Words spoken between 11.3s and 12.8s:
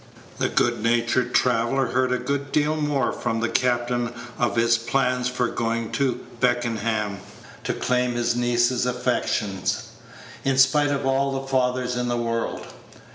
the fathers in the world.